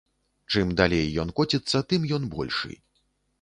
[0.53, 2.73] Чым далей ён коціцца, тым ён большы.